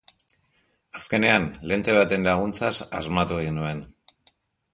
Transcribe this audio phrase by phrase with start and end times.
[0.99, 3.85] Azkenean, lente baten laguntzaz, asmatu egin nuen.